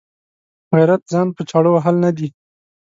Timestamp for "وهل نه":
1.71-2.11